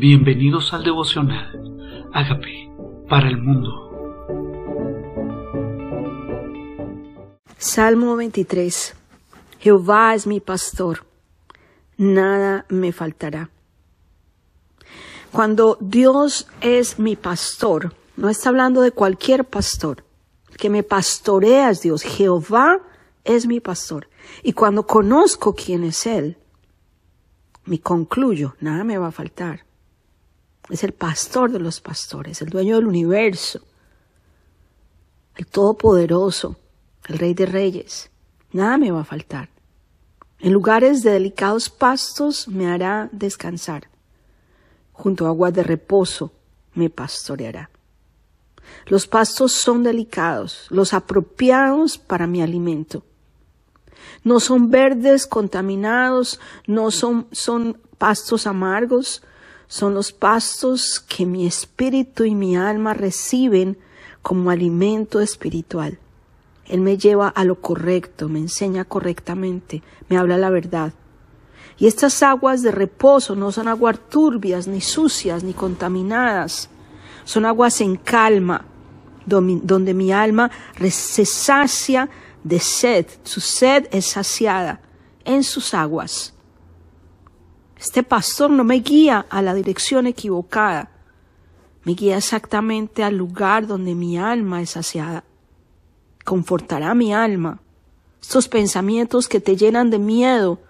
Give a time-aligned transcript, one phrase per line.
[0.00, 2.08] Bienvenidos al devocional.
[2.14, 2.72] Hágame
[3.06, 3.68] para el mundo.
[7.58, 8.94] Salmo 23.
[9.58, 11.04] Jehová es mi pastor,
[11.98, 13.50] nada me faltará.
[15.32, 20.02] Cuando Dios es mi pastor, no está hablando de cualquier pastor,
[20.56, 22.80] que me pastorea es Dios, Jehová
[23.22, 24.08] es mi pastor.
[24.42, 26.38] Y cuando conozco quién es Él,
[27.66, 29.68] me concluyo, nada me va a faltar.
[30.68, 33.60] Es el pastor de los pastores, el dueño del universo,
[35.36, 36.56] el todopoderoso,
[37.08, 38.10] el rey de reyes.
[38.52, 39.48] Nada me va a faltar.
[40.38, 43.88] En lugares de delicados pastos me hará descansar.
[44.92, 46.32] Junto a aguas de reposo
[46.74, 47.70] me pastoreará.
[48.86, 53.04] Los pastos son delicados, los apropiados para mi alimento.
[54.24, 59.22] No son verdes contaminados, no son, son pastos amargos,
[59.70, 63.78] son los pastos que mi espíritu y mi alma reciben
[64.20, 66.00] como alimento espiritual.
[66.66, 70.92] Él me lleva a lo correcto, me enseña correctamente, me habla la verdad.
[71.78, 76.68] Y estas aguas de reposo no son aguas turbias, ni sucias, ni contaminadas.
[77.22, 78.64] Son aguas en calma,
[79.24, 80.50] donde mi alma
[80.90, 82.10] se sacia
[82.42, 83.06] de sed.
[83.22, 84.80] Su sed es saciada
[85.24, 86.34] en sus aguas.
[87.80, 90.90] Este pastor no me guía a la dirección equivocada,
[91.84, 95.24] me guía exactamente al lugar donde mi alma es saciada.
[96.26, 97.62] Confortará mi alma.
[98.20, 100.60] Estos pensamientos que te llenan de miedo,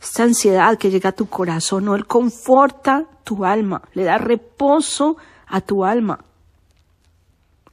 [0.00, 5.16] esta ansiedad que llega a tu corazón, no, Él conforta tu alma, le da reposo
[5.46, 6.24] a tu alma,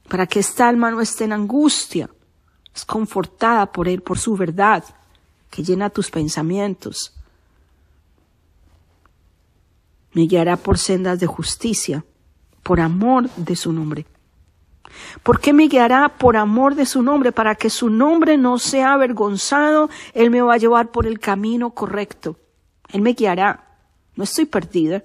[0.08, 2.08] para que esta alma no esté en angustia,
[2.72, 4.84] es confortada por Él, por su verdad,
[5.50, 7.19] que llena tus pensamientos
[10.12, 12.04] me guiará por sendas de justicia,
[12.62, 14.06] por amor de su nombre.
[15.22, 17.32] ¿Por qué me guiará por amor de su nombre?
[17.32, 21.70] Para que su nombre no sea avergonzado, Él me va a llevar por el camino
[21.70, 22.36] correcto.
[22.88, 23.78] Él me guiará.
[24.16, 25.04] No estoy perdida.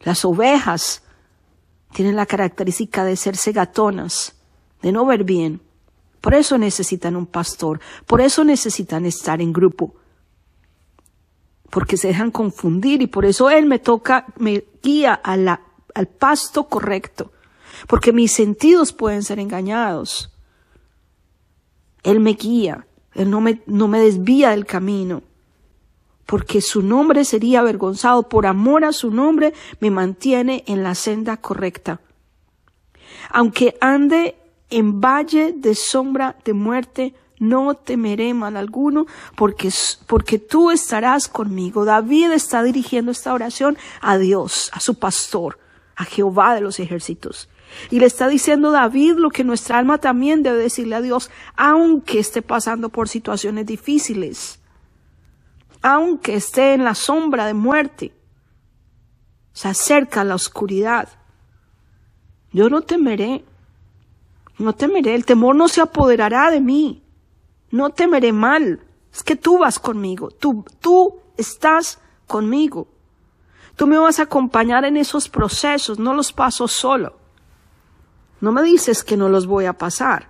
[0.00, 1.02] Las ovejas
[1.92, 4.34] tienen la característica de ser segatonas,
[4.80, 5.60] de no ver bien.
[6.20, 9.94] Por eso necesitan un pastor, por eso necesitan estar en grupo
[11.70, 17.32] porque se dejan confundir y por eso Él me toca, me guía al pasto correcto,
[17.86, 20.32] porque mis sentidos pueden ser engañados.
[22.02, 25.22] Él me guía, Él no me, no me desvía del camino,
[26.24, 31.38] porque su nombre sería avergonzado, por amor a su nombre me mantiene en la senda
[31.38, 32.00] correcta.
[33.30, 34.36] Aunque ande
[34.70, 39.06] en valle de sombra de muerte, no temeré mal alguno,
[39.36, 39.70] porque,
[40.06, 41.84] porque tú estarás conmigo.
[41.84, 45.58] David está dirigiendo esta oración a Dios, a su pastor,
[45.96, 47.48] a Jehová de los ejércitos.
[47.90, 52.18] Y le está diciendo David lo que nuestra alma también debe decirle a Dios, aunque
[52.18, 54.60] esté pasando por situaciones difíciles,
[55.82, 58.12] aunque esté en la sombra de muerte,
[59.52, 61.08] se acerca la oscuridad.
[62.52, 63.44] Yo no temeré,
[64.58, 67.02] no temeré, el temor no se apoderará de mí.
[67.70, 68.80] No temeré mal.
[69.12, 70.30] Es que tú vas conmigo.
[70.30, 72.88] Tú, tú estás conmigo.
[73.76, 75.98] Tú me vas a acompañar en esos procesos.
[75.98, 77.16] No los paso solo.
[78.40, 80.28] No me dices que no los voy a pasar.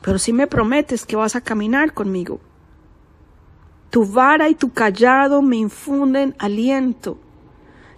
[0.00, 2.40] Pero sí me prometes que vas a caminar conmigo.
[3.90, 7.18] Tu vara y tu callado me infunden aliento.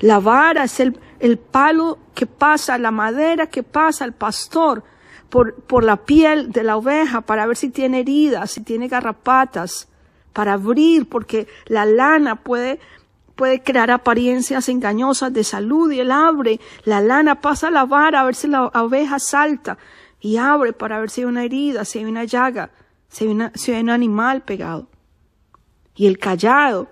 [0.00, 4.84] La vara es el, el palo que pasa, la madera que pasa al pastor
[5.34, 9.89] por, la piel de la oveja para ver si tiene heridas, si tiene garrapatas,
[10.33, 12.78] para abrir, porque la lana puede,
[13.34, 18.21] puede crear apariencias engañosas de salud y él abre, la lana pasa a la vara
[18.21, 19.77] a ver si la oveja salta
[20.21, 22.71] y abre para ver si hay una herida, si hay una llaga,
[23.09, 24.87] si hay, si hay un animal pegado.
[25.97, 26.89] Y el callado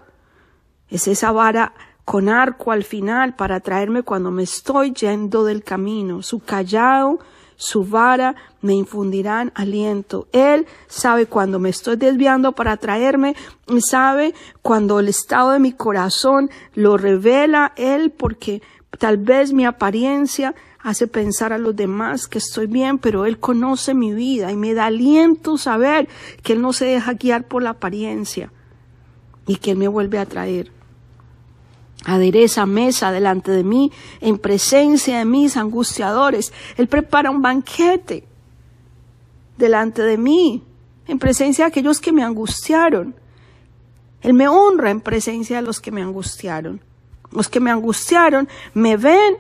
[0.89, 1.75] es esa vara
[2.05, 6.23] con arco al final para traerme cuando me estoy yendo del camino.
[6.23, 7.21] Su callado
[7.57, 10.29] su vara me infundirán aliento.
[10.33, 13.35] Él sabe cuando me estoy desviando para traerme,
[13.81, 18.63] sabe cuando el estado de mi corazón lo revela Él porque
[18.99, 23.95] tal vez mi apariencia hace pensar a los demás que estoy bien, pero Él conoce
[23.95, 26.09] mi vida y me da aliento saber
[26.43, 28.53] que Él no se deja guiar por la apariencia
[29.47, 30.82] y que Él me vuelve a traer
[32.05, 36.53] adereza mesa delante de mí en presencia de mis angustiadores.
[36.77, 38.25] Él prepara un banquete
[39.57, 40.63] delante de mí
[41.07, 43.15] en presencia de aquellos que me angustiaron.
[44.21, 46.81] Él me honra en presencia de los que me angustiaron.
[47.31, 49.39] los que me angustiaron, me ven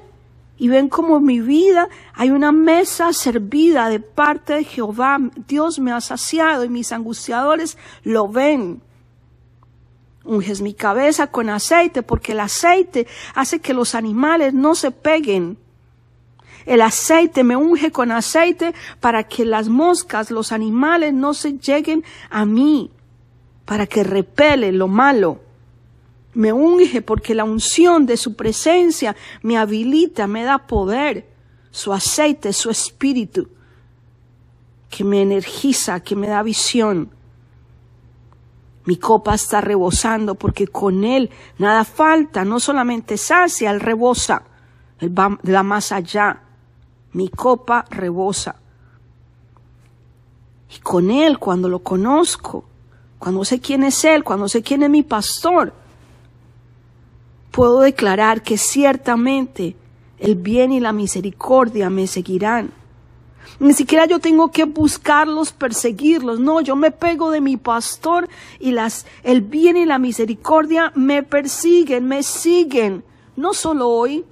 [0.56, 5.18] y ven como mi vida hay una mesa servida de parte de Jehová.
[5.48, 8.80] Dios me ha saciado y mis angustiadores lo ven.
[10.24, 15.58] Unges mi cabeza con aceite porque el aceite hace que los animales no se peguen.
[16.64, 22.04] El aceite me unge con aceite para que las moscas, los animales no se lleguen
[22.30, 22.90] a mí,
[23.64, 25.40] para que repele lo malo
[26.34, 31.26] me unge porque la unción de su presencia me habilita, me da poder,
[31.70, 33.48] su aceite, su espíritu,
[34.90, 37.10] que me energiza, que me da visión.
[38.84, 44.43] Mi copa está rebosando porque con él nada falta, no solamente sacia, él rebosa,
[44.99, 46.40] él va, da más allá.
[47.12, 48.56] Mi copa rebosa.
[50.75, 52.64] Y con él, cuando lo conozco,
[53.19, 55.73] cuando sé quién es él, cuando sé quién es mi pastor,
[57.50, 59.76] puedo declarar que ciertamente
[60.19, 62.73] el bien y la misericordia me seguirán.
[63.62, 66.40] Ni siquiera yo tengo que buscarlos, perseguirlos.
[66.40, 68.28] No, yo me pego de mi pastor
[68.58, 73.04] y las, el bien y la misericordia me persiguen, me siguen.
[73.36, 74.24] No solo hoy,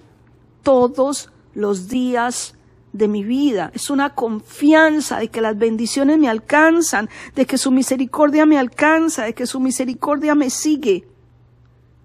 [0.64, 2.56] todos los días
[2.92, 3.70] de mi vida.
[3.72, 9.22] Es una confianza de que las bendiciones me alcanzan, de que su misericordia me alcanza,
[9.22, 11.06] de que su misericordia me sigue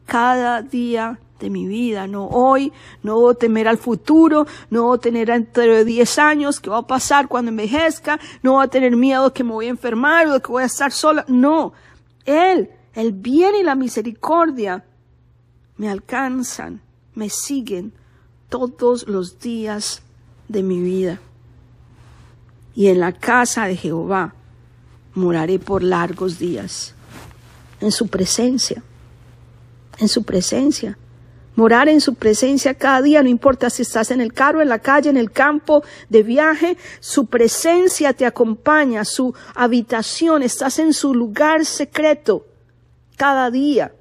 [0.06, 2.72] cada día de mi vida, no hoy,
[3.04, 6.88] no voy temer al futuro, no a tener dentro de 10 años qué va a
[6.88, 10.42] pasar cuando envejezca, no voy a tener miedo que me voy a enfermar o de
[10.42, 11.74] que voy a estar sola, no,
[12.26, 14.86] Él, el bien y la misericordia
[15.78, 16.82] me alcanzan,
[17.14, 17.94] me siguen
[18.50, 20.02] todos los días
[20.48, 21.20] de mi vida.
[22.74, 24.36] Y en la casa de Jehová
[25.14, 26.94] moraré por largos días,
[27.82, 28.84] en su presencia
[29.98, 30.98] en su presencia.
[31.56, 34.80] Morar en su presencia cada día, no importa si estás en el carro, en la
[34.80, 41.14] calle, en el campo, de viaje, su presencia te acompaña, su habitación, estás en su
[41.14, 42.46] lugar secreto
[43.16, 43.94] cada día.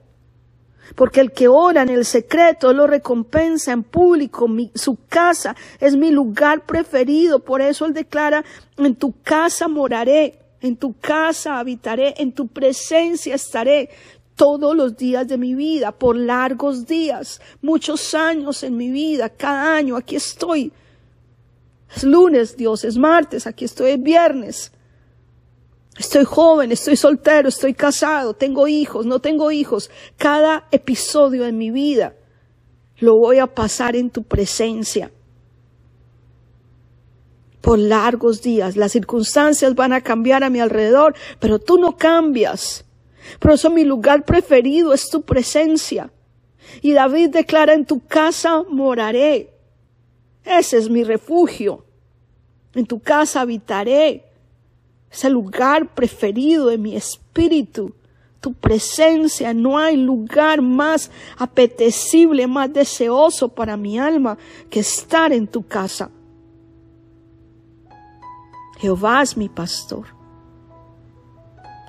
[0.97, 4.47] Porque el que ora en el secreto lo recompensa en público.
[4.75, 7.39] su casa es mi lugar preferido.
[7.39, 8.45] Por eso él declara,
[8.77, 13.91] en tu casa moraré, en tu casa habitaré, en tu presencia estaré
[14.37, 19.77] todos los días de mi vida, por largos días, muchos años en mi vida, cada
[19.77, 20.73] año, aquí estoy.
[21.95, 24.73] Es lunes, Dios, es martes, aquí estoy es viernes.
[25.97, 29.91] Estoy joven, estoy soltero, estoy casado, tengo hijos, no tengo hijos.
[30.17, 32.15] Cada episodio de mi vida
[32.99, 35.13] lo voy a pasar en tu presencia.
[37.61, 42.84] Por largos días, las circunstancias van a cambiar a mi alrededor, pero tú no cambias.
[43.39, 46.11] Por eso mi lugar preferido es tu presencia.
[46.81, 49.53] Y David declara, en tu casa moraré.
[50.45, 51.85] Ese es mi refugio.
[52.75, 54.25] En tu casa habitaré.
[55.11, 57.95] Es el lugar preferido de mi espíritu.
[58.41, 59.55] Tu presencia.
[59.55, 64.37] No hay lugar más apetecible, más deseoso para mi alma
[64.69, 66.11] que estar en tu casa.
[68.79, 70.14] Jehová es mi pastor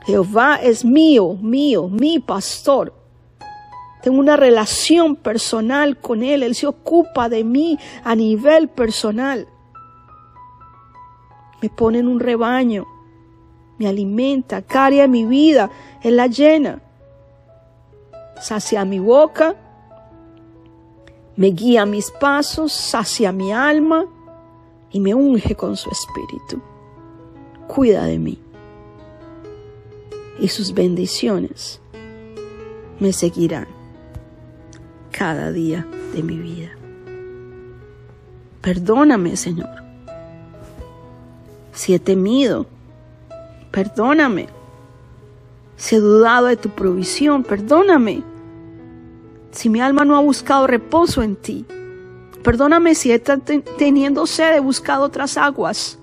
[0.05, 2.93] Jehová es mío, mío, mi pastor.
[4.03, 6.43] Tengo una relación personal con Él.
[6.43, 9.47] Él se ocupa de mí a nivel personal.
[11.59, 12.85] Me pone en un rebaño.
[13.79, 15.71] Me alimenta, caria mi vida.
[16.03, 16.81] Él la llena.
[18.39, 19.55] Sacia mi boca.
[21.35, 22.71] Me guía mis pasos.
[22.73, 24.05] Sacia mi alma.
[24.91, 26.61] Y me unge con su espíritu.
[27.67, 28.44] Cuida de mí
[30.39, 31.79] y sus bendiciones
[32.99, 33.67] me seguirán
[35.11, 36.71] cada día de mi vida.
[38.61, 39.69] Perdóname, Señor,
[41.71, 42.65] si he temido,
[43.71, 44.47] perdóname,
[45.77, 48.23] si he dudado de tu provisión, perdóname,
[49.51, 51.65] si mi alma no ha buscado reposo en ti,
[52.43, 55.97] perdóname si he teniendo sed he buscado otras aguas,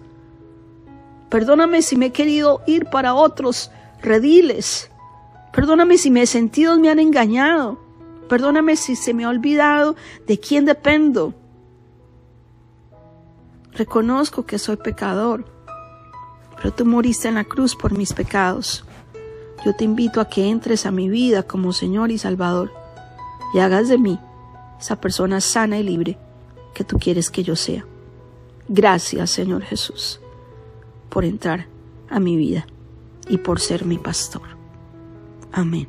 [1.29, 3.71] perdóname si me he querido ir para otros
[4.03, 4.91] rediles.
[5.53, 7.79] Perdóname si mis sentidos me han engañado.
[8.29, 11.35] Perdóname si se me ha olvidado de quién dependo.
[13.73, 15.47] Reconozco que soy pecador,
[16.57, 18.85] pero tú moriste en la cruz por mis pecados.
[19.65, 22.73] Yo te invito a que entres a mi vida como Señor y Salvador
[23.55, 24.19] y hagas de mí
[24.79, 26.19] esa persona sana y libre
[26.75, 27.87] que tú quieres que yo sea.
[28.69, 30.21] Gracias, Señor Jesús,
[31.09, 31.67] por entrar
[32.09, 32.67] a mi vida
[33.29, 34.43] y por ser mi pastor.
[35.53, 35.89] Amén.